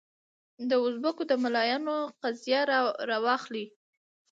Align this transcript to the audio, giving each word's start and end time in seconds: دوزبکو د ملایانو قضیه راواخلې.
دوزبکو 0.69 1.23
د 1.29 1.31
ملایانو 1.43 1.95
قضیه 2.21 2.61
راواخلې. 3.09 3.65